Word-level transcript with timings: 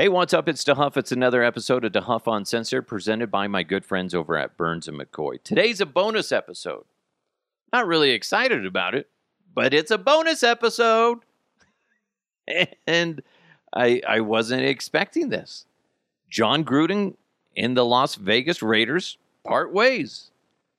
Hey, 0.00 0.08
what's 0.08 0.32
up? 0.32 0.48
It's 0.48 0.64
DeHuff. 0.64 0.96
It's 0.96 1.12
another 1.12 1.42
episode 1.42 1.84
of 1.84 1.92
DeHuff 1.92 2.22
Uncensored 2.26 2.88
presented 2.88 3.30
by 3.30 3.48
my 3.48 3.62
good 3.62 3.84
friends 3.84 4.14
over 4.14 4.38
at 4.38 4.56
Burns 4.56 4.88
and 4.88 4.98
McCoy. 4.98 5.42
Today's 5.44 5.78
a 5.82 5.84
bonus 5.84 6.32
episode. 6.32 6.86
Not 7.70 7.86
really 7.86 8.12
excited 8.12 8.64
about 8.64 8.94
it, 8.94 9.10
but 9.54 9.74
it's 9.74 9.90
a 9.90 9.98
bonus 9.98 10.42
episode. 10.42 11.18
And 12.86 13.22
I, 13.74 14.00
I 14.08 14.20
wasn't 14.20 14.62
expecting 14.62 15.28
this. 15.28 15.66
Jon 16.30 16.64
Gruden 16.64 17.16
and 17.54 17.76
the 17.76 17.84
Las 17.84 18.14
Vegas 18.14 18.62
Raiders 18.62 19.18
part 19.44 19.70
ways. 19.70 20.30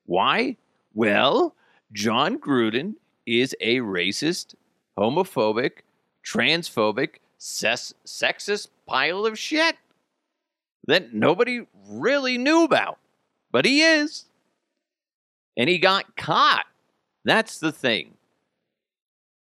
Why? 0.07 0.57
Well, 0.95 1.53
Jon 1.93 2.39
Gruden 2.39 2.95
is 3.27 3.55
a 3.61 3.81
racist, 3.81 4.55
homophobic, 4.97 5.83
transphobic, 6.25 7.17
ses- 7.41 7.95
sexist 8.05 8.67
pile 8.85 9.25
of 9.25 9.37
shit 9.37 9.75
that 10.87 11.13
nobody 11.13 11.65
really 11.87 12.37
knew 12.37 12.63
about. 12.63 12.99
But 13.51 13.65
he 13.65 13.81
is. 13.81 14.25
And 15.57 15.67
he 15.67 15.79
got 15.79 16.15
caught. 16.15 16.65
That's 17.25 17.59
the 17.59 17.71
thing. 17.71 18.13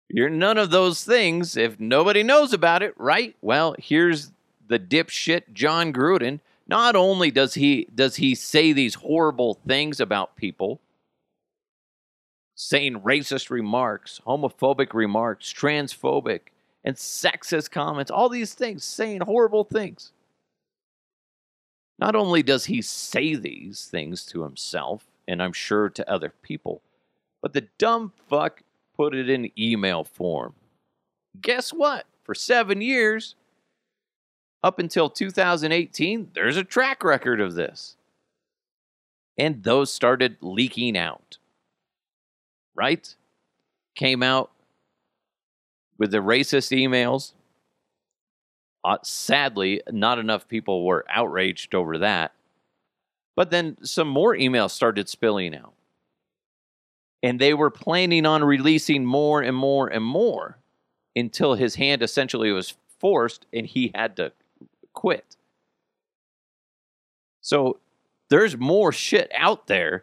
You're 0.08 0.30
none 0.30 0.58
of 0.58 0.70
those 0.70 1.04
things 1.04 1.56
if 1.56 1.78
nobody 1.78 2.22
knows 2.22 2.52
about 2.52 2.82
it, 2.82 2.94
right? 2.98 3.34
Well, 3.40 3.76
here's 3.78 4.30
the 4.66 4.78
dipshit 4.78 5.52
Jon 5.52 5.92
Gruden. 5.92 6.40
Not 6.66 6.96
only 6.96 7.30
does 7.30 7.54
he 7.54 7.88
does 7.94 8.16
he 8.16 8.34
say 8.34 8.72
these 8.72 8.94
horrible 8.94 9.54
things 9.66 10.00
about 10.00 10.36
people, 10.36 10.80
saying 12.54 13.00
racist 13.00 13.48
remarks, 13.50 14.20
homophobic 14.26 14.92
remarks, 14.92 15.52
transphobic, 15.52 16.40
and 16.84 16.96
sexist 16.96 17.70
comments, 17.70 18.10
all 18.10 18.28
these 18.28 18.54
things, 18.54 18.84
saying 18.84 19.20
horrible 19.20 19.64
things. 19.64 20.12
Not 21.98 22.16
only 22.16 22.42
does 22.42 22.64
he 22.64 22.82
say 22.82 23.34
these 23.34 23.84
things 23.84 24.24
to 24.26 24.42
himself, 24.42 25.06
and 25.28 25.42
I'm 25.42 25.52
sure 25.52 25.88
to 25.90 26.10
other 26.10 26.32
people, 26.42 26.82
but 27.40 27.52
the 27.52 27.68
dumb 27.78 28.12
fuck 28.28 28.62
put 28.96 29.14
it 29.14 29.30
in 29.30 29.50
email 29.58 30.04
form. 30.04 30.54
Guess 31.40 31.72
what? 31.72 32.06
For 32.24 32.34
seven 32.34 32.80
years, 32.80 33.36
up 34.62 34.78
until 34.78 35.10
2018, 35.10 36.30
there's 36.34 36.56
a 36.56 36.64
track 36.64 37.02
record 37.02 37.40
of 37.40 37.54
this. 37.54 37.96
And 39.38 39.62
those 39.62 39.92
started 39.92 40.36
leaking 40.40 40.96
out. 40.96 41.38
Right? 42.74 43.14
Came 43.94 44.22
out 44.22 44.50
with 46.02 46.10
the 46.10 46.18
racist 46.18 46.76
emails. 46.76 47.32
Uh, 48.82 48.96
sadly, 49.04 49.80
not 49.88 50.18
enough 50.18 50.48
people 50.48 50.84
were 50.84 51.04
outraged 51.08 51.76
over 51.76 51.96
that. 51.98 52.32
But 53.36 53.52
then 53.52 53.76
some 53.84 54.08
more 54.08 54.34
emails 54.34 54.72
started 54.72 55.08
spilling 55.08 55.54
out. 55.54 55.74
And 57.22 57.38
they 57.38 57.54
were 57.54 57.70
planning 57.70 58.26
on 58.26 58.42
releasing 58.42 59.04
more 59.04 59.42
and 59.42 59.56
more 59.56 59.86
and 59.86 60.04
more 60.04 60.58
until 61.14 61.54
his 61.54 61.76
hand 61.76 62.02
essentially 62.02 62.50
was 62.50 62.74
forced 62.98 63.46
and 63.52 63.64
he 63.64 63.92
had 63.94 64.16
to 64.16 64.32
quit. 64.94 65.36
So 67.42 67.78
there's 68.28 68.56
more 68.56 68.90
shit 68.90 69.30
out 69.32 69.68
there. 69.68 70.02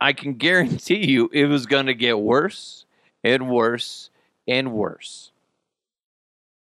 I 0.00 0.12
can 0.12 0.34
guarantee 0.46 1.08
you 1.08 1.28
it 1.32 1.46
was 1.46 1.66
going 1.66 1.86
to 1.86 1.94
get 1.94 2.20
worse 2.20 2.84
and 3.24 3.50
worse 3.50 4.10
and 4.48 4.72
worse. 4.72 5.30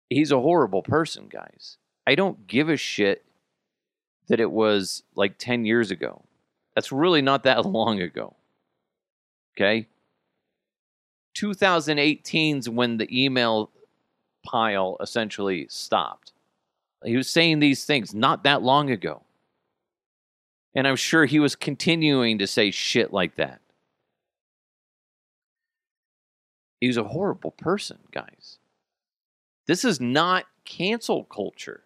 He's 0.09 0.33
a 0.33 0.41
horrible 0.41 0.83
person, 0.83 1.29
guys. 1.29 1.77
I 2.07 2.15
don't 2.15 2.47
give 2.47 2.71
a 2.71 2.77
shit 2.77 3.25
that 4.29 4.41
it 4.41 4.51
was 4.51 5.03
like 5.15 5.37
10 5.39 5.67
years 5.67 5.91
ago. 5.91 6.23
That's 6.75 6.91
really 6.91 7.23
not 7.23 7.43
that 7.43 7.67
long 7.67 8.01
ago. 8.01 8.35
Okay? 9.57 9.87
2018's 11.37 12.69
when 12.69 12.97
the 12.97 13.25
email 13.25 13.71
pile 14.45 14.97
essentially 15.01 15.67
stopped. 15.69 16.33
He 17.05 17.17
was 17.17 17.29
saying 17.29 17.61
these 17.61 17.85
things 17.85 18.15
not 18.15 18.45
that 18.45 18.63
long 18.63 18.91
ago. 18.91 19.23
And 20.75 20.87
I'm 20.87 20.97
sure 20.97 21.27
he 21.27 21.39
was 21.39 21.55
continuing 21.55 22.39
to 22.39 22.47
say 22.47 22.71
shit 22.71 23.13
like 23.13 23.37
that. 23.37 23.61
He's 26.81 26.97
a 26.97 27.05
horrible 27.05 27.53
person, 27.53 27.99
guys. 28.13 28.59
This 29.67 29.85
is 29.85 30.01
not 30.01 30.47
cancel 30.65 31.25
culture. 31.25 31.83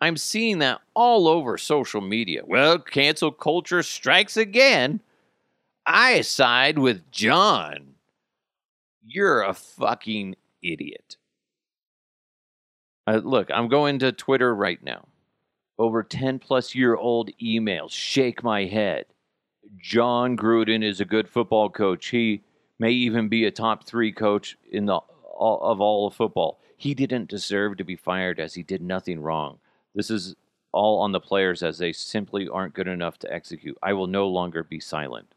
I'm 0.00 0.16
seeing 0.16 0.58
that 0.58 0.80
all 0.94 1.28
over 1.28 1.56
social 1.56 2.00
media. 2.00 2.42
Well, 2.44 2.78
cancel 2.78 3.30
culture 3.30 3.82
strikes 3.82 4.36
again. 4.36 5.00
I 5.86 6.22
side 6.22 6.78
with 6.78 7.10
Jon. 7.12 7.94
You're 9.06 9.42
a 9.42 9.54
fucking 9.54 10.36
idiot. 10.62 11.16
Uh, 13.06 13.20
look, 13.22 13.48
I'm 13.52 13.68
going 13.68 13.98
to 14.00 14.12
Twitter 14.12 14.54
right 14.54 14.82
now. 14.82 15.06
Over 15.78 16.02
10 16.02 16.38
plus 16.38 16.74
year 16.74 16.94
old 16.94 17.30
emails 17.42 17.90
shake 17.90 18.42
my 18.42 18.64
head. 18.64 19.06
Jon 19.78 20.36
Gruden 20.36 20.84
is 20.84 21.00
a 21.00 21.04
good 21.04 21.28
football 21.28 21.70
coach. 21.70 22.08
He 22.08 22.42
may 22.78 22.90
even 22.90 23.28
be 23.28 23.44
a 23.44 23.50
top 23.50 23.84
three 23.84 24.12
coach 24.12 24.56
in 24.70 24.86
the 24.86 24.94
of 24.94 25.80
all 25.80 26.06
of 26.06 26.14
football. 26.14 26.60
He 26.76 26.94
didn't 26.94 27.28
deserve 27.28 27.76
to 27.76 27.84
be 27.84 27.96
fired 27.96 28.40
as 28.40 28.54
he 28.54 28.62
did 28.62 28.82
nothing 28.82 29.20
wrong. 29.20 29.58
This 29.94 30.10
is 30.10 30.34
all 30.72 31.00
on 31.00 31.12
the 31.12 31.20
players 31.20 31.62
as 31.62 31.78
they 31.78 31.92
simply 31.92 32.48
aren't 32.48 32.74
good 32.74 32.88
enough 32.88 33.18
to 33.20 33.32
execute. 33.32 33.76
I 33.82 33.92
will 33.92 34.06
no 34.06 34.26
longer 34.28 34.64
be 34.64 34.80
silent. 34.80 35.34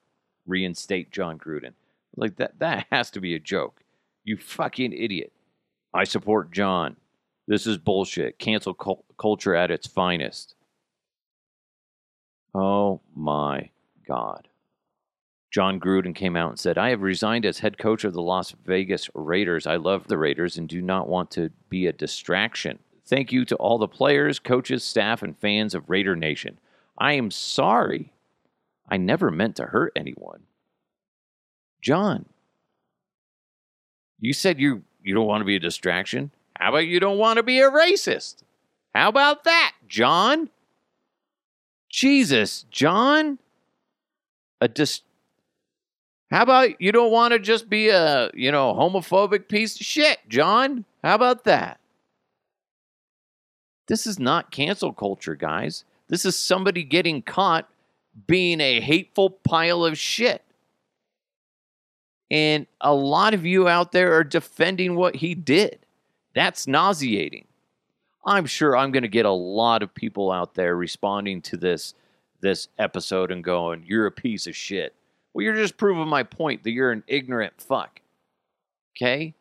Reinstate 0.47 1.11
Jon 1.11 1.37
Gruden. 1.37 1.73
Like 2.15 2.37
that 2.37 2.59
that 2.59 2.87
has 2.91 3.11
to 3.11 3.19
be 3.19 3.35
a 3.35 3.39
joke. 3.39 3.81
You 4.23 4.37
fucking 4.37 4.93
idiot. 4.93 5.33
I 5.93 6.03
support 6.03 6.51
Jon. 6.51 6.95
This 7.47 7.67
is 7.67 7.77
bullshit. 7.77 8.39
Cancel 8.39 8.73
cul- 8.73 9.05
culture 9.17 9.55
at 9.55 9.71
its 9.71 9.87
finest. 9.87 10.55
Oh 12.53 13.01
my 13.15 13.69
God. 14.07 14.47
Jon 15.55 15.79
Gruden 15.79 16.13
came 16.13 16.35
out 16.35 16.49
and 16.49 16.59
said, 16.59 16.77
I 16.77 16.89
have 16.89 17.01
resigned 17.01 17.45
as 17.45 17.59
head 17.59 17.77
coach 17.77 18.03
of 18.03 18.11
the 18.11 18.21
Las 18.21 18.53
Vegas 18.65 19.09
Raiders. 19.13 19.65
I 19.65 19.77
love 19.77 20.05
the 20.05 20.17
Raiders 20.17 20.57
and 20.57 20.67
do 20.67 20.81
not 20.81 21.07
want 21.07 21.31
to 21.31 21.49
be 21.69 21.87
a 21.87 21.93
distraction. 21.93 22.79
Thank 23.05 23.31
you 23.31 23.45
to 23.45 23.55
all 23.55 23.77
the 23.77 23.87
players, 23.87 24.37
coaches, 24.37 24.83
staff, 24.83 25.23
and 25.23 25.39
fans 25.39 25.73
of 25.73 25.89
Raider 25.89 26.13
Nation. 26.13 26.59
I 26.97 27.13
am 27.13 27.31
sorry. 27.31 28.11
I 28.89 28.97
never 28.97 29.31
meant 29.31 29.55
to 29.55 29.67
hurt 29.67 29.93
anyone. 29.95 30.41
Jon, 31.81 32.25
you 34.19 34.33
said 34.33 34.59
you, 34.59 34.83
you 35.05 35.15
don't 35.15 35.25
want 35.25 35.39
to 35.39 35.45
be 35.45 35.55
a 35.55 35.59
distraction. 35.61 36.31
How 36.59 36.71
about 36.71 36.79
you 36.79 36.99
don't 36.99 37.17
want 37.17 37.37
to 37.37 37.43
be 37.43 37.61
a 37.61 37.71
racist? 37.71 38.43
How 38.93 39.07
about 39.07 39.45
that, 39.45 39.71
Jon? 39.87 40.49
Jesus, 41.87 42.65
Jon? 42.69 43.39
A 44.59 44.67
dis- 44.67 44.99
how 46.35 46.43
about 46.43 46.81
you 46.81 46.91
don't 46.91 47.13
want 47.13 47.31
to 47.31 47.39
just 47.39 47.69
be 47.69 47.87
a, 47.87 48.29
you 48.33 48.51
know, 48.51 48.73
homophobic 48.73 49.47
piece 49.47 49.79
of 49.79 49.85
shit, 49.85 50.19
Jon? 50.27 50.83
How 51.01 51.15
about 51.15 51.45
that? 51.45 51.79
This 53.87 54.05
is 54.05 54.19
not 54.19 54.51
cancel 54.51 54.91
culture, 54.91 55.35
guys. 55.35 55.85
This 56.09 56.25
is 56.25 56.35
somebody 56.35 56.83
getting 56.83 57.21
caught 57.21 57.69
being 58.27 58.59
a 58.59 58.81
hateful 58.81 59.29
pile 59.29 59.85
of 59.85 59.97
shit. 59.97 60.43
And 62.29 62.67
a 62.81 62.93
lot 62.93 63.33
of 63.33 63.45
you 63.45 63.69
out 63.69 63.93
there 63.93 64.13
are 64.17 64.25
defending 64.25 64.97
what 64.97 65.15
he 65.15 65.35
did. 65.35 65.79
That's 66.33 66.67
nauseating. 66.67 67.45
I'm 68.25 68.45
sure 68.45 68.75
I'm 68.75 68.91
going 68.91 69.03
to 69.03 69.07
get 69.07 69.25
a 69.25 69.31
lot 69.31 69.81
of 69.81 69.95
people 69.95 70.33
out 70.33 70.53
there 70.55 70.75
responding 70.75 71.41
to 71.43 71.55
this 71.55 71.93
this 72.41 72.67
episode 72.77 73.31
and 73.31 73.41
going, 73.41 73.85
"You're 73.87 74.07
a 74.07 74.11
piece 74.11 74.47
of 74.47 74.55
shit." 74.57 74.93
Well, 75.35 75.43
you're 75.43 75.55
just 75.55 75.75
proving 75.75 76.07
my 76.07 76.23
point 76.23 76.63
that 76.63 76.71
you're 76.71 76.93
an 76.93 77.03
ignorant 77.07 77.55
fuck. 77.57 77.99
Okay? 78.95 79.35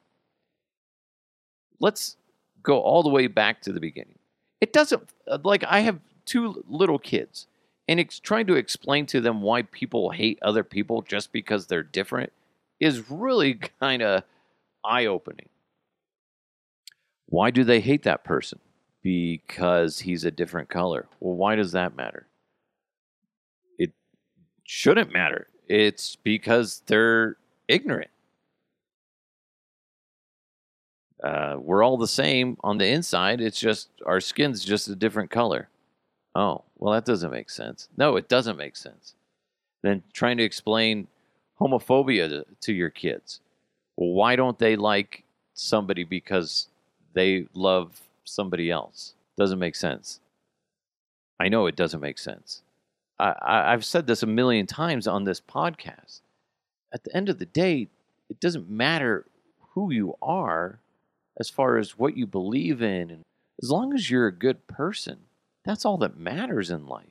Let's 1.79 2.17
go 2.65 2.81
all 2.81 3.05
the 3.05 3.11
way 3.11 3.29
back 3.29 3.63
to 3.63 3.73
the 3.73 3.79
beginning. 3.79 4.19
It 4.61 4.73
doesn't, 4.73 5.09
uh, 5.29 5.39
like, 5.45 5.63
I 5.63 5.81
have 5.81 6.01
two 6.25 6.65
little 6.67 6.99
kids, 6.99 7.47
and 7.87 8.01
it's 8.01 8.19
trying 8.19 8.49
to 8.49 8.57
explain 8.57 9.07
to 9.07 9.21
them 9.21 9.41
why 9.41 9.63
people 9.63 10.11
hate 10.11 10.41
other 10.43 10.65
people 10.65 11.03
just 11.03 11.31
because 11.31 11.69
they're 11.69 11.85
different 11.85 12.33
is 12.81 13.09
really 13.09 13.55
kind 13.81 14.03
of 14.03 14.25
eye 14.85 15.07
opening. 15.07 15.49
Why 17.27 17.53
do 17.53 17.63
they 17.63 17.79
hate 17.79 18.03
that 18.03 18.25
person? 18.25 18.59
Because 19.01 20.01
he's 20.01 20.25
a 20.25 20.33
different 20.33 20.69
color. 20.69 21.07
Well, 21.21 21.37
why 21.37 21.55
does 21.55 21.71
that 21.71 21.95
matter? 21.95 22.27
It 23.79 23.93
shouldn't 24.65 25.13
matter. 25.13 25.47
It's 25.69 26.17
because 26.17 26.83
they're 26.87 27.37
ignorant. 27.69 28.11
Uh, 31.23 31.57
we're 31.59 31.83
all 31.83 31.97
the 31.97 32.07
same 32.07 32.59
on 32.63 32.77
the 32.77 32.87
inside. 32.87 33.41
It's 33.41 33.59
just 33.59 33.89
our 34.05 34.21
skin's 34.21 34.63
just 34.63 34.89
a 34.89 34.95
different 34.95 35.31
color. 35.31 35.69
Oh, 36.35 36.65
well, 36.79 36.93
that 36.93 37.07
doesn't 37.07 37.31
make 37.31 37.49
sense. 37.49 37.89
No, 37.97 38.17
it 38.17 38.29
doesn't 38.29 38.59
make 38.59 38.77
sense. 38.77 39.15
Then 39.83 40.03
trying 40.13 40.37
to 40.37 40.45
explain 40.45 41.07
homophobia 41.61 42.29
to, 42.29 42.47
to 42.61 42.73
your 42.75 42.91
kids. 42.91 43.41
Well, 43.97 44.11
why 44.11 44.37
don't 44.37 44.59
they 44.59 44.77
like 44.77 45.25
somebody 45.55 46.05
because 46.05 46.69
they 47.15 47.47
love 47.55 48.03
somebody 48.25 48.71
else? 48.71 49.15
Doesn't 49.39 49.59
make 49.59 49.77
sense. 49.77 50.21
I 51.41 51.49
know 51.49 51.67
it 51.67 51.77
doesn't 51.77 52.01
make 52.01 52.19
sense. 52.19 52.63
I, 53.19 53.73
I've 53.73 53.85
said 53.85 54.07
this 54.07 54.23
a 54.23 54.27
million 54.27 54.67
times 54.67 55.07
on 55.07 55.25
this 55.25 55.41
podcast. 55.41 56.21
At 56.93 57.05
the 57.05 57.17
end 57.17 57.29
of 57.29 57.39
the 57.39 57.47
day, 57.47 57.89
it 58.29 58.41
doesn't 58.41 58.69
matter 58.69 59.27
who 59.75 59.93
you 59.93 60.15
are 60.23 60.81
as 61.39 61.51
far 61.51 61.77
as 61.79 61.99
what 61.99 62.17
you 62.17 62.27
believe 62.27 62.83
in. 62.83 63.11
And 63.11 63.23
as 63.63 63.71
long 63.71 63.95
as 63.95 64.11
you're 64.11 64.27
a 64.27 64.33
good 64.33 64.67
person, 64.67 65.19
that's 65.65 65.85
all 65.85 65.99
that 65.99 66.19
matters 66.19 66.71
in 66.71 66.87
life. 66.87 67.07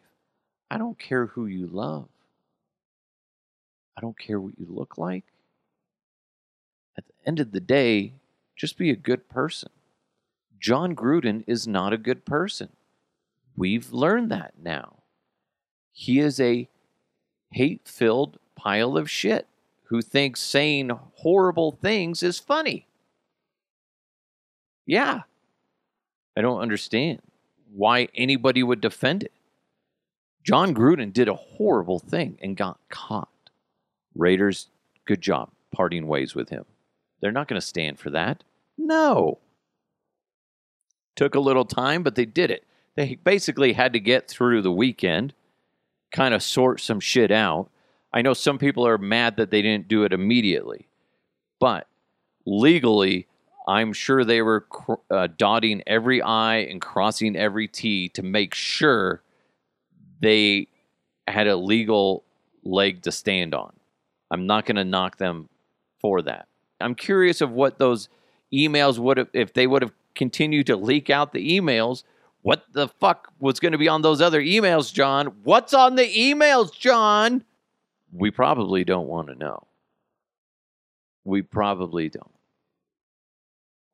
I 0.70 0.78
don't 0.78 0.98
care 0.98 1.28
who 1.28 1.46
you 1.46 1.68
love. 1.68 2.08
I 3.98 4.02
don't 4.02 4.18
care 4.18 4.40
what 4.40 4.58
you 4.58 4.66
look 4.70 4.98
like. 4.98 5.26
At 6.98 7.06
the 7.06 7.14
end 7.28 7.40
of 7.40 7.52
the 7.52 7.60
day, 7.60 8.14
just 8.56 8.78
be 8.78 8.90
a 8.90 8.96
good 8.96 9.30
person. 9.30 9.70
Jon 10.60 10.96
Gruden 10.96 11.44
is 11.46 11.68
not 11.68 11.94
a 11.94 11.98
good 11.98 12.26
person. 12.26 12.70
We've 13.56 13.92
learned 13.92 14.32
that 14.32 14.54
now. 14.62 15.03
He 15.94 16.20
is 16.20 16.40
a 16.40 16.68
hate 17.52 17.88
filled 17.88 18.38
pile 18.56 18.98
of 18.98 19.10
shit 19.10 19.48
who 19.86 20.02
thinks 20.02 20.42
saying 20.42 20.92
horrible 21.16 21.72
things 21.72 22.24
is 22.24 22.40
funny. 22.40 22.88
Yeah. 24.86 25.22
I 26.36 26.42
don't 26.42 26.62
understand 26.62 27.22
why 27.74 28.10
anybody 28.16 28.64
would 28.64 28.82
defend 28.82 29.24
it. 29.24 29.32
Jon 30.44 30.76
Gruden 30.76 31.14
did 31.14 31.30
a 31.30 31.36
horrible 31.36 32.00
thing 32.00 32.38
and 32.42 32.58
got 32.58 32.80
caught. 32.90 33.30
Raiders, 34.16 34.68
good 35.06 35.22
job 35.22 35.50
parting 35.72 36.08
ways 36.08 36.36
with 36.36 36.50
him. 36.50 36.66
They're 37.22 37.32
not 37.32 37.48
going 37.48 37.60
to 37.60 37.66
stand 37.66 38.00
for 38.00 38.10
that. 38.10 38.44
No. 38.78 39.40
Took 41.16 41.36
a 41.36 41.40
little 41.40 41.66
time, 41.66 42.04
but 42.04 42.16
they 42.16 42.26
did 42.26 42.52
it. 42.52 42.66
They 42.96 43.16
basically 43.16 43.74
had 43.74 43.94
to 43.94 44.00
get 44.00 44.28
through 44.28 44.62
the 44.62 44.72
weekend, 44.72 45.34
kind 46.14 46.34
of 46.34 46.42
sort 46.42 46.80
some 46.80 47.02
shit 47.02 47.32
out. 47.32 47.70
I 48.14 48.22
know 48.22 48.34
some 48.34 48.58
people 48.58 48.88
are 48.88 48.98
mad 48.98 49.36
that 49.38 49.50
they 49.50 49.62
didn't 49.62 49.90
do 49.90 50.04
it 50.04 50.14
immediately, 50.14 50.88
but 51.60 51.88
legally, 52.46 53.28
I'm 53.68 53.92
sure 53.92 54.24
they 54.24 54.42
were 54.42 54.66
uh, 55.10 55.28
dotting 55.38 55.84
every 55.88 56.22
I 56.22 56.58
and 56.58 56.80
crossing 56.80 57.36
every 57.36 57.68
T 57.68 58.10
to 58.10 58.22
make 58.22 58.54
sure 58.54 59.22
they 60.22 60.68
had 61.28 61.48
a 61.48 61.56
legal 61.56 62.24
leg 62.64 63.02
to 63.04 63.12
stand 63.12 63.54
on. 63.54 63.74
I'm 64.30 64.46
not 64.46 64.66
going 64.66 64.76
to 64.76 64.86
knock 64.86 65.18
them 65.18 65.50
for 66.00 66.22
that. 66.22 66.48
I'm 66.80 66.96
curious 66.96 67.42
of 67.42 67.52
what 67.52 67.80
those 67.80 68.10
emails 68.54 69.00
would 69.00 69.18
have, 69.18 69.30
if 69.34 69.54
they 69.54 69.68
would 69.68 69.82
have 69.82 69.94
continued 70.16 70.68
to 70.68 70.76
leak 70.76 71.10
out 71.10 71.32
the 71.34 71.60
emails, 71.60 72.04
what 72.44 72.66
the 72.74 72.88
fuck 72.88 73.32
was 73.40 73.60
going 73.60 73.72
to 73.72 73.78
be 73.78 73.88
on 73.88 74.02
those 74.02 74.22
other 74.22 74.42
emails, 74.42 74.94
Jon? 74.94 75.28
What's 75.44 75.74
on 75.74 75.96
the 75.96 76.04
emails, 76.04 76.78
Jon? 76.78 77.44
We 78.12 78.32
probably 78.32 78.84
don't 78.84 79.08
want 79.08 79.30
to 79.30 79.36
know. 79.36 79.66
We 81.24 81.42
probably 81.42 82.10
don't. 82.10 82.30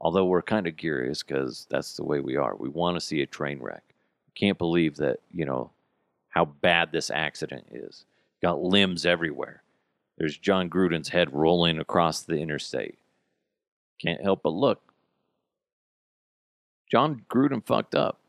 Although 0.02 0.26
we're 0.26 0.42
kind 0.42 0.66
of 0.66 0.78
curious 0.78 1.22
because 1.24 1.68
that's 1.70 1.96
the 1.96 2.04
way 2.04 2.20
we 2.20 2.38
are. 2.38 2.56
We 2.56 2.70
want 2.70 2.96
to 2.96 3.02
see 3.02 3.22
a 3.22 3.28
train 3.28 3.60
wreck. 3.60 3.84
Can't 4.36 4.58
believe 4.58 4.96
that, 4.98 5.20
you 5.32 5.46
know, 5.46 5.72
how 6.30 6.46
bad 6.46 6.92
this 6.92 7.12
accident 7.12 7.68
is. 7.72 8.06
Got 8.42 8.62
limbs 8.62 9.06
everywhere. 9.06 9.62
There's 10.18 10.38
Jon 10.38 10.70
Gruden's 10.70 11.10
head 11.10 11.34
rolling 11.34 11.80
across 11.80 12.22
the 12.22 12.38
interstate. 12.38 12.98
Can't 14.02 14.22
help 14.22 14.44
but 14.44 14.54
look. 14.54 14.82
Jon 16.90 17.22
Gruden 17.30 17.64
fucked 17.64 17.94
up. 17.94 18.20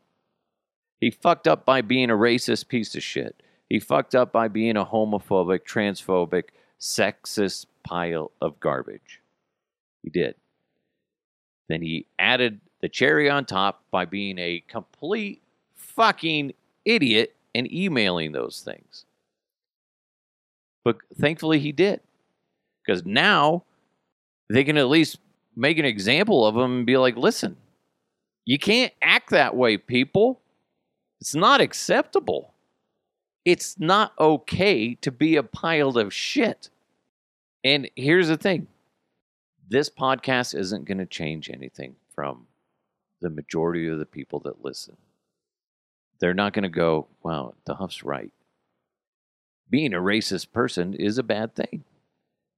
He 1.01 1.09
fucked 1.11 1.47
up 1.47 1.65
by 1.65 1.81
being 1.81 2.09
a 2.09 2.15
racist 2.15 2.67
piece 2.67 2.95
of 2.95 3.03
shit. 3.03 3.41
He 3.67 3.79
fucked 3.79 4.15
up 4.15 4.31
by 4.31 4.47
being 4.47 4.77
a 4.77 4.85
homophobic, 4.85 5.61
transphobic, 5.65 6.43
sexist 6.79 7.65
pile 7.83 8.31
of 8.39 8.59
garbage. 8.59 9.19
He 10.03 10.09
did. 10.09 10.35
Then 11.67 11.81
he 11.81 12.05
added 12.19 12.61
the 12.81 12.89
cherry 12.89 13.29
on 13.29 13.45
top 13.45 13.83
by 13.91 14.05
being 14.05 14.37
a 14.37 14.63
complete 14.67 15.41
fucking 15.73 16.53
idiot 16.85 17.35
and 17.55 17.71
emailing 17.71 18.31
those 18.31 18.61
things. 18.61 19.05
But 20.83 20.97
thankfully 21.19 21.59
he 21.59 21.71
did. 21.71 22.01
Because 22.85 23.05
now 23.05 23.63
they 24.49 24.63
can 24.63 24.77
at 24.77 24.89
least 24.89 25.19
make 25.55 25.77
an 25.77 25.85
example 25.85 26.45
of 26.45 26.55
him 26.55 26.77
and 26.79 26.85
be 26.85 26.97
like, 26.97 27.15
listen, 27.15 27.57
you 28.45 28.59
can't 28.59 28.91
act 29.01 29.29
that 29.29 29.55
way, 29.55 29.77
people. 29.77 30.40
It's 31.21 31.35
not 31.35 31.61
acceptable. 31.61 32.53
It's 33.45 33.79
not 33.79 34.13
okay 34.19 34.95
to 34.95 35.11
be 35.11 35.35
a 35.35 35.43
pile 35.43 35.97
of 35.97 36.13
shit. 36.13 36.69
And 37.63 37.89
here's 37.95 38.27
the 38.27 38.37
thing 38.37 38.67
this 39.69 39.89
podcast 39.89 40.55
isn't 40.55 40.85
going 40.85 40.97
to 40.97 41.05
change 41.05 41.49
anything 41.49 41.95
from 42.13 42.47
the 43.21 43.29
majority 43.29 43.87
of 43.87 43.99
the 43.99 44.05
people 44.05 44.39
that 44.41 44.65
listen. 44.65 44.97
They're 46.19 46.33
not 46.33 46.53
going 46.53 46.63
to 46.63 46.69
go, 46.69 47.07
wow, 47.23 47.53
DeHuff's 47.67 48.03
right. 48.03 48.33
Being 49.69 49.93
a 49.93 49.99
racist 49.99 50.51
person 50.51 50.93
is 50.93 51.17
a 51.17 51.23
bad 51.23 51.55
thing. 51.55 51.83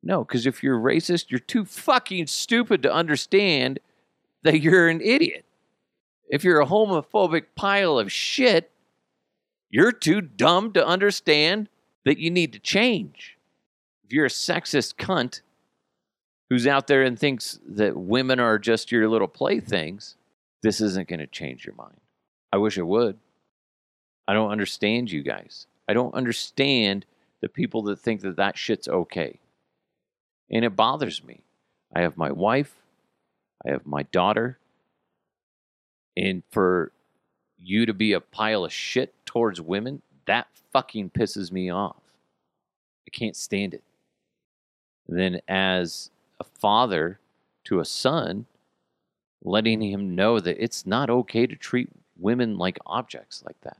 No, 0.01 0.23
because 0.23 0.45
if 0.45 0.63
you're 0.63 0.79
racist, 0.79 1.29
you're 1.29 1.39
too 1.39 1.63
fucking 1.65 2.27
stupid 2.27 2.81
to 2.83 2.93
understand 2.93 3.79
that 4.41 4.59
you're 4.59 4.89
an 4.89 5.01
idiot. 5.01 5.45
If 6.29 6.43
you're 6.43 6.61
a 6.61 6.65
homophobic 6.65 7.45
pile 7.55 7.99
of 7.99 8.11
shit, 8.11 8.71
you're 9.69 9.91
too 9.91 10.21
dumb 10.21 10.71
to 10.73 10.85
understand 10.85 11.69
that 12.05 12.17
you 12.19 12.29
need 12.29 12.53
to 12.53 12.59
change. 12.59 13.37
If 14.03 14.13
you're 14.13 14.25
a 14.25 14.29
sexist 14.29 14.95
cunt, 14.95 15.41
who's 16.49 16.67
out 16.67 16.85
there 16.85 17.01
and 17.01 17.17
thinks 17.17 17.59
that 17.67 17.97
women 17.97 18.39
are 18.39 18.59
just 18.59 18.91
your 18.91 19.09
little 19.09 19.27
playthings, 19.27 20.17
this 20.61 20.81
isn't 20.81 21.07
going 21.07 21.19
to 21.19 21.25
change 21.25 21.65
your 21.65 21.73
mind. 21.73 21.99
I 22.51 22.57
wish 22.57 22.77
it 22.77 22.85
would. 22.85 23.17
I 24.27 24.33
don't 24.33 24.51
understand 24.51 25.11
you 25.11 25.23
guys. 25.23 25.65
I 25.87 25.93
don't 25.93 26.13
understand 26.13 27.07
the 27.41 27.49
people 27.49 27.81
that 27.83 27.99
think 27.99 28.21
that 28.21 28.35
that 28.35 28.55
shit's 28.55 28.87
okay. 28.87 29.39
And 30.51 30.63
it 30.63 30.75
bothers 30.75 31.23
me. 31.23 31.41
I 31.95 32.01
have 32.01 32.17
my 32.17 32.31
wife, 32.31 32.75
I 33.65 33.71
have 33.71 33.87
my 33.87 34.03
daughter, 34.03 34.59
and 36.15 36.43
for 36.51 36.91
you 37.59 37.85
to 37.85 37.93
be 37.93 38.13
a 38.13 38.19
pile 38.19 38.65
of 38.65 38.73
shit 38.73 39.13
towards 39.25 39.61
women, 39.61 40.01
that 40.25 40.47
fucking 40.71 41.09
pisses 41.11 41.51
me 41.51 41.69
off. 41.69 42.01
I 43.07 43.09
can't 43.11 43.35
stand 43.35 43.73
it. 43.73 43.83
And 45.07 45.17
then 45.17 45.41
as 45.47 46.09
a 46.39 46.43
father 46.43 47.19
to 47.65 47.79
a 47.79 47.85
son, 47.85 48.45
letting 49.43 49.81
him 49.81 50.15
know 50.15 50.39
that 50.39 50.61
it's 50.61 50.85
not 50.85 51.09
okay 51.09 51.45
to 51.47 51.55
treat 51.55 51.89
women 52.17 52.57
like 52.57 52.79
objects 52.85 53.43
like 53.45 53.59
that. 53.61 53.77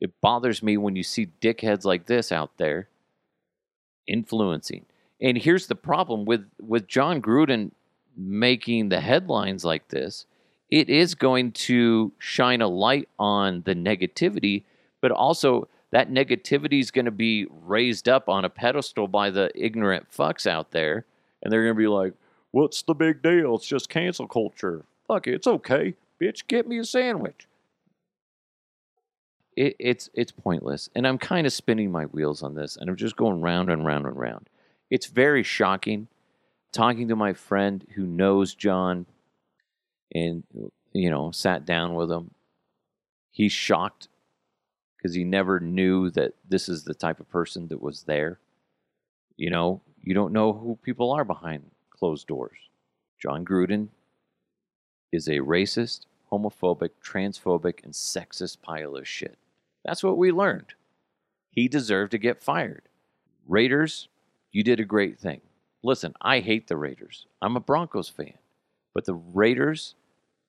It 0.00 0.20
bothers 0.20 0.62
me 0.62 0.76
when 0.76 0.96
you 0.96 1.02
see 1.02 1.28
dickheads 1.40 1.84
like 1.84 2.06
this 2.06 2.32
out 2.32 2.56
there 2.56 2.88
influencing. 4.06 4.84
And 5.20 5.38
here's 5.38 5.68
the 5.68 5.76
problem 5.76 6.24
with, 6.24 6.44
with 6.60 6.88
Jon 6.88 7.22
Gruden 7.22 7.70
making 8.16 8.88
the 8.88 9.00
headlines 9.00 9.64
like 9.64 9.86
this 9.88 10.26
it 10.72 10.88
is 10.88 11.14
going 11.14 11.52
to 11.52 12.12
shine 12.18 12.62
a 12.62 12.66
light 12.66 13.06
on 13.18 13.60
the 13.66 13.74
negativity, 13.74 14.64
but 15.02 15.10
also 15.10 15.68
that 15.90 16.10
negativity 16.10 16.80
is 16.80 16.90
going 16.90 17.04
to 17.04 17.10
be 17.10 17.46
raised 17.50 18.08
up 18.08 18.26
on 18.26 18.46
a 18.46 18.48
pedestal 18.48 19.06
by 19.06 19.28
the 19.28 19.50
ignorant 19.54 20.10
fucks 20.10 20.46
out 20.46 20.70
there. 20.70 21.04
And 21.42 21.52
they're 21.52 21.64
going 21.64 21.74
to 21.74 21.78
be 21.78 21.88
like, 21.88 22.14
what's 22.52 22.80
the 22.80 22.94
big 22.94 23.22
deal? 23.22 23.54
It's 23.56 23.66
just 23.66 23.90
cancel 23.90 24.26
culture. 24.26 24.86
Fuck 25.06 25.26
it, 25.26 25.34
it's 25.34 25.46
okay. 25.46 25.94
Bitch, 26.18 26.46
get 26.48 26.66
me 26.66 26.78
a 26.78 26.84
sandwich. 26.84 27.46
It, 29.54 29.76
it's 29.78 30.08
it's 30.14 30.32
pointless, 30.32 30.88
and 30.94 31.06
I'm 31.06 31.18
kind 31.18 31.46
of 31.46 31.52
spinning 31.52 31.92
my 31.92 32.04
wheels 32.04 32.42
on 32.42 32.54
this, 32.54 32.78
and 32.78 32.88
I'm 32.88 32.96
just 32.96 33.16
going 33.16 33.42
round 33.42 33.68
and 33.68 33.84
round 33.84 34.06
and 34.06 34.16
round. 34.16 34.48
It's 34.88 35.04
very 35.04 35.42
shocking. 35.42 36.08
Talking 36.72 37.08
to 37.08 37.16
my 37.16 37.34
friend 37.34 37.86
who 37.94 38.06
knows 38.06 38.54
Jon, 38.54 39.04
and 40.14 40.42
you 40.92 41.10
know, 41.10 41.30
sat 41.30 41.64
down 41.64 41.94
with 41.94 42.10
him. 42.10 42.30
He's 43.30 43.52
shocked 43.52 44.08
because 44.96 45.14
he 45.14 45.24
never 45.24 45.58
knew 45.58 46.10
that 46.10 46.34
this 46.48 46.68
is 46.68 46.84
the 46.84 46.94
type 46.94 47.18
of 47.18 47.30
person 47.30 47.68
that 47.68 47.82
was 47.82 48.02
there. 48.02 48.38
You 49.36 49.50
know, 49.50 49.80
you 50.02 50.14
don't 50.14 50.32
know 50.32 50.52
who 50.52 50.78
people 50.82 51.12
are 51.12 51.24
behind 51.24 51.70
closed 51.90 52.26
doors. 52.26 52.58
Jon 53.18 53.44
Gruden 53.44 53.88
is 55.12 55.28
a 55.28 55.38
racist, 55.38 56.06
homophobic, 56.30 56.90
transphobic, 57.04 57.84
and 57.84 57.92
sexist 57.92 58.60
pile 58.62 58.96
of 58.96 59.08
shit. 59.08 59.38
That's 59.84 60.02
what 60.02 60.18
we 60.18 60.30
learned. 60.30 60.74
He 61.50 61.68
deserved 61.68 62.12
to 62.12 62.18
get 62.18 62.42
fired. 62.42 62.82
Raiders, 63.46 64.08
you 64.52 64.62
did 64.62 64.80
a 64.80 64.84
great 64.84 65.18
thing. 65.18 65.40
Listen, 65.82 66.14
I 66.20 66.40
hate 66.40 66.68
the 66.68 66.76
Raiders. 66.76 67.26
I'm 67.40 67.56
a 67.56 67.60
Broncos 67.60 68.08
fan. 68.08 68.34
But 68.94 69.04
the 69.04 69.14
Raiders, 69.14 69.94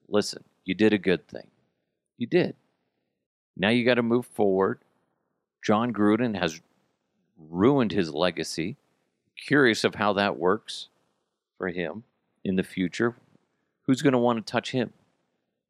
listen, 0.07 0.43
you 0.65 0.73
did 0.73 0.93
a 0.93 0.97
good 0.97 1.27
thing. 1.27 1.47
You 2.17 2.27
did. 2.27 2.55
Now 3.55 3.69
you 3.69 3.85
got 3.85 3.95
to 3.95 4.03
move 4.03 4.25
forward. 4.25 4.79
Jon 5.63 5.93
Gruden 5.93 6.37
has 6.39 6.61
ruined 7.37 7.91
his 7.91 8.13
legacy. 8.13 8.77
Curious 9.37 9.83
of 9.83 9.95
how 9.95 10.13
that 10.13 10.37
works 10.37 10.89
for 11.57 11.67
him 11.69 12.03
in 12.43 12.55
the 12.55 12.63
future. 12.63 13.15
Who's 13.83 14.01
going 14.01 14.13
to 14.13 14.19
want 14.19 14.45
to 14.45 14.51
touch 14.51 14.71
him? 14.71 14.93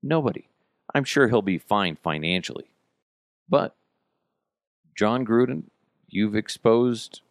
Nobody. 0.02 0.48
I'm 0.94 1.04
sure 1.04 1.28
he'll 1.28 1.42
be 1.42 1.58
fine 1.58 1.98
financially. 2.02 2.70
But 3.50 3.76
Jon 4.96 5.26
Gruden, 5.26 5.64
you've 6.08 6.36
exposed 6.36 7.22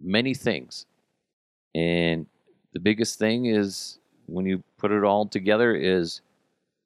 many 0.00 0.34
things. 0.34 0.86
And 1.74 2.26
the 2.72 2.80
biggest 2.80 3.18
thing 3.18 3.46
is 3.46 3.98
when 4.26 4.46
you 4.46 4.62
put 4.76 4.92
it 4.92 5.04
all 5.04 5.26
together 5.26 5.74
is 5.74 6.20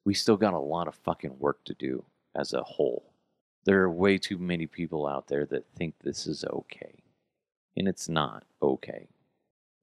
we 0.05 0.13
still 0.13 0.37
got 0.37 0.53
a 0.53 0.59
lot 0.59 0.87
of 0.87 0.95
fucking 0.95 1.39
work 1.39 1.63
to 1.65 1.73
do 1.73 2.03
as 2.35 2.53
a 2.53 2.63
whole. 2.63 3.03
There 3.65 3.81
are 3.81 3.91
way 3.91 4.17
too 4.17 4.37
many 4.37 4.67
people 4.67 5.07
out 5.07 5.27
there 5.27 5.45
that 5.45 5.65
think 5.75 5.95
this 5.99 6.27
is 6.27 6.43
okay. 6.43 6.95
And 7.77 7.87
it's 7.87 8.09
not 8.09 8.43
okay. 8.61 9.07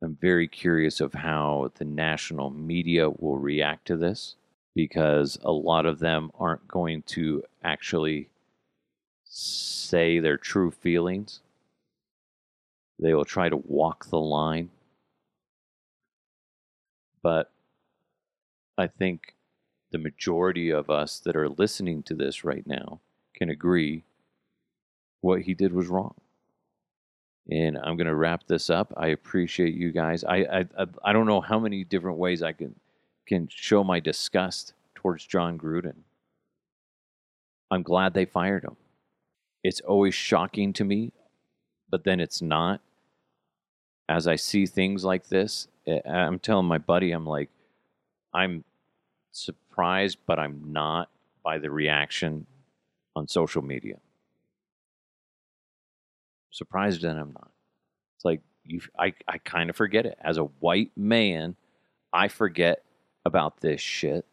I'm 0.02 0.16
very 0.20 0.48
curious 0.48 1.00
of 1.00 1.14
how 1.14 1.72
the 1.76 1.84
national 1.84 2.50
media 2.50 3.10
will 3.10 3.38
react 3.38 3.86
to 3.86 3.96
this 3.96 4.36
because 4.74 5.38
a 5.42 5.52
lot 5.52 5.86
of 5.86 5.98
them 5.98 6.30
aren't 6.38 6.66
going 6.68 7.02
to 7.02 7.42
actually 7.62 8.28
say 9.24 10.18
their 10.18 10.36
true 10.36 10.70
feelings. 10.70 11.40
They 12.98 13.14
will 13.14 13.24
try 13.24 13.48
to 13.48 13.56
walk 13.56 14.06
the 14.06 14.20
line. 14.20 14.70
But 17.22 17.50
I 18.78 18.86
think 18.86 19.34
the 19.90 19.98
majority 19.98 20.70
of 20.70 20.90
us 20.90 21.18
that 21.20 21.36
are 21.36 21.48
listening 21.48 22.02
to 22.04 22.14
this 22.14 22.44
right 22.44 22.66
now 22.66 23.00
can 23.34 23.50
agree 23.50 24.04
what 25.20 25.42
he 25.42 25.54
did 25.54 25.72
was 25.72 25.88
wrong. 25.88 26.14
And 27.50 27.76
I'm 27.78 27.96
going 27.96 28.06
to 28.06 28.14
wrap 28.14 28.46
this 28.46 28.70
up. 28.70 28.92
I 28.96 29.08
appreciate 29.08 29.74
you 29.74 29.90
guys. 29.90 30.22
I, 30.24 30.36
I 30.36 30.86
I 31.04 31.12
don't 31.12 31.26
know 31.26 31.40
how 31.40 31.58
many 31.58 31.84
different 31.84 32.18
ways 32.18 32.42
I 32.42 32.52
can 32.52 32.74
can 33.26 33.48
show 33.50 33.82
my 33.82 33.98
disgust 33.98 34.74
towards 34.94 35.26
Jon 35.26 35.58
Gruden. 35.58 35.96
I'm 37.70 37.82
glad 37.82 38.14
they 38.14 38.24
fired 38.24 38.64
him. 38.64 38.76
It's 39.62 39.80
always 39.80 40.14
shocking 40.14 40.72
to 40.74 40.84
me, 40.84 41.12
but 41.90 42.04
then 42.04 42.20
it's 42.20 42.42
not. 42.42 42.80
As 44.08 44.26
I 44.26 44.36
see 44.36 44.66
things 44.66 45.04
like 45.04 45.28
this, 45.28 45.68
eh, 45.86 46.00
I'm 46.04 46.38
telling 46.38 46.66
my 46.66 46.78
buddy, 46.78 47.12
I'm 47.12 47.26
like, 47.26 47.48
I'm 48.34 48.64
surprised, 49.40 50.18
but 50.26 50.38
I'm 50.38 50.72
not 50.72 51.08
by 51.42 51.58
the 51.58 51.70
reaction 51.70 52.46
on 53.16 53.28
social 53.28 53.62
media. 53.62 53.96
Surprised 56.50 57.02
that 57.02 57.16
I'm 57.16 57.32
not. 57.32 57.50
It's 58.16 58.24
like 58.24 58.40
you 58.64 58.80
I, 58.98 59.14
I 59.26 59.38
kind 59.38 59.70
of 59.70 59.76
forget 59.76 60.06
it. 60.06 60.18
As 60.20 60.36
a 60.36 60.44
white 60.44 60.90
man, 60.96 61.56
I 62.12 62.28
forget 62.28 62.82
about 63.24 63.60
this 63.60 63.80
shit. 63.80 64.24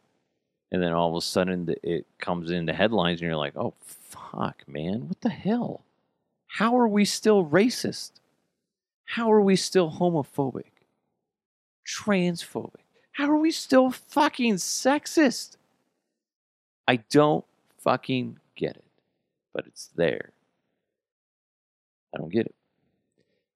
And 0.72 0.84
then 0.84 0.92
all 0.92 1.10
of 1.10 1.16
a 1.16 1.22
sudden 1.22 1.74
it 1.84 2.06
comes 2.20 2.52
in 2.52 2.66
the 2.66 2.74
headlines 2.74 3.22
and 3.22 3.28
you're 3.28 3.38
like, 3.38 3.56
oh, 3.56 3.74
fuck, 3.82 4.64
man. 4.68 5.08
What 5.08 5.22
the 5.22 5.30
hell? 5.30 5.86
How 6.48 6.78
are 6.78 6.88
we 6.88 7.06
still 7.06 7.46
racist? 7.46 8.12
How 9.06 9.32
are 9.32 9.42
we 9.42 9.56
still 9.56 9.92
homophobic? 9.92 10.72
Transphobic? 11.88 12.87
How 13.18 13.32
are 13.32 13.38
we 13.38 13.50
still 13.50 13.90
fucking 13.90 14.58
sexist? 14.58 15.58
I 16.88 16.98
don't 17.10 17.44
fucking 17.80 18.38
get 18.56 18.76
it, 18.76 18.86
but 19.54 19.66
it's 19.66 19.90
there. 19.96 20.34
I 22.14 22.20
don't 22.20 22.32
get 22.32 22.46
it. 22.46 22.54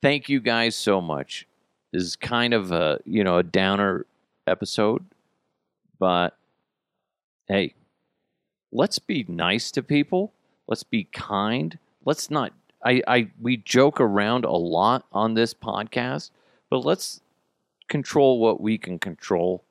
Thank 0.01 0.29
you 0.29 0.39
guys 0.39 0.75
so 0.75 0.99
much. 0.99 1.47
This 1.93 2.01
is 2.01 2.15
kind 2.15 2.55
of 2.55 2.71
a, 2.71 2.99
you 3.05 3.23
know, 3.23 3.37
a 3.37 3.43
downer 3.43 4.07
episode, 4.47 5.05
but 5.99 6.35
hey, 7.47 7.75
let's 8.71 8.97
be 8.97 9.25
nice 9.27 9.69
to 9.73 9.83
people. 9.83 10.33
Let's 10.67 10.81
be 10.81 11.03
kind. 11.03 11.77
Let's 12.03 12.31
not 12.31 12.51
I, 12.83 13.03
I 13.07 13.27
we 13.39 13.57
joke 13.57 14.01
around 14.01 14.43
a 14.43 14.51
lot 14.51 15.05
on 15.11 15.35
this 15.35 15.53
podcast, 15.53 16.31
but 16.71 16.79
let's 16.79 17.21
control 17.91 18.39
what 18.39 18.61
we 18.61 18.77
can 18.77 18.97
control. 18.97 19.63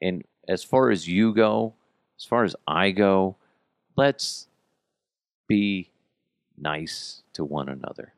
And 0.00 0.24
as 0.48 0.64
far 0.64 0.90
as 0.90 1.06
you 1.06 1.32
go, 1.34 1.74
as 2.18 2.24
far 2.24 2.42
as 2.44 2.56
I 2.66 2.90
go, 2.90 3.36
let's 3.94 4.48
be 5.46 5.90
nice 6.58 7.22
to 7.34 7.44
one 7.44 7.68
another. 7.68 8.14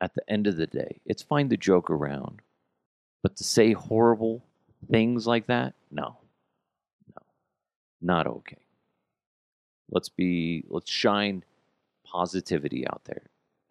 At 0.00 0.14
the 0.14 0.22
end 0.30 0.46
of 0.46 0.56
the 0.56 0.66
day, 0.66 1.00
it's 1.04 1.22
fine 1.22 1.48
to 1.50 1.56
joke 1.56 1.90
around, 1.90 2.40
but 3.22 3.36
to 3.36 3.44
say 3.44 3.72
horrible 3.72 4.42
things 4.90 5.26
like 5.26 5.46
that, 5.46 5.74
no, 5.90 6.16
no, 7.14 7.22
not 8.00 8.26
okay. 8.26 8.58
Let's 9.90 10.08
be, 10.08 10.64
let's 10.68 10.90
shine 10.90 11.44
positivity 12.04 12.86
out 12.88 13.02
there, 13.04 13.22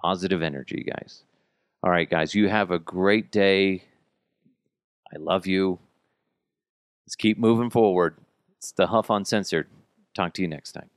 positive 0.01 0.41
energy, 0.41 0.85
guys. 0.87 1.23
All 1.83 1.91
right, 1.91 2.09
guys, 2.09 2.35
you 2.35 2.47
have 2.47 2.71
a 2.71 2.79
great 2.79 3.31
day. 3.31 3.83
I 5.13 5.17
love 5.17 5.47
you. 5.47 5.79
Let's 7.05 7.15
keep 7.15 7.37
moving 7.37 7.69
forward. 7.69 8.15
It's 8.57 8.71
DeHuff 8.71 9.13
Uncensored. 9.15 9.67
Talk 10.13 10.33
to 10.33 10.41
you 10.41 10.47
next 10.47 10.71
time. 10.73 10.89